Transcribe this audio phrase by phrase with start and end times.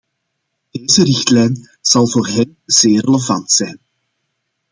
[0.71, 3.79] Deze richtlijn zal voor hen zeer relevant zijn.